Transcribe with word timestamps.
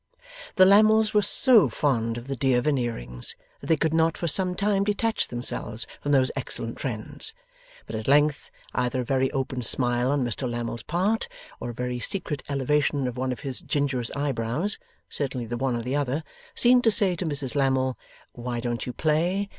The 0.55 0.65
Lammles 0.65 1.13
were 1.13 1.21
so 1.21 1.69
fond 1.69 2.17
of 2.17 2.25
the 2.25 2.35
dear 2.35 2.59
Veneerings 2.59 3.35
that 3.59 3.67
they 3.67 3.77
could 3.77 3.93
not 3.93 4.17
for 4.17 4.27
some 4.27 4.55
time 4.55 4.83
detach 4.83 5.27
themselves 5.27 5.85
from 6.01 6.11
those 6.11 6.31
excellent 6.35 6.79
friends; 6.79 7.35
but 7.85 7.95
at 7.95 8.07
length, 8.07 8.49
either 8.73 9.01
a 9.01 9.05
very 9.05 9.29
open 9.29 9.61
smile 9.61 10.09
on 10.09 10.23
Mr 10.25 10.49
Lammle's 10.49 10.81
part, 10.81 11.27
or 11.59 11.69
a 11.69 11.73
very 11.75 11.99
secret 11.99 12.41
elevation 12.49 13.05
of 13.07 13.15
one 13.15 13.31
of 13.31 13.41
his 13.41 13.61
gingerous 13.61 14.09
eyebrows 14.15 14.79
certainly 15.07 15.45
the 15.45 15.55
one 15.55 15.75
or 15.75 15.83
the 15.83 15.95
other 15.95 16.23
seemed 16.55 16.83
to 16.85 16.89
say 16.89 17.15
to 17.15 17.25
Mrs 17.27 17.53
Lammle, 17.53 17.95
'Why 18.33 18.59
don't 18.59 18.87
you 18.87 18.93
play? 18.93 19.49